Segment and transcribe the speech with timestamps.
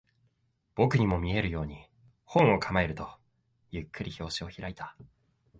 [0.73, 1.87] 僕にも見えるように、
[2.25, 3.07] 本を構えると、
[3.69, 4.95] ゆっくり表紙を開いた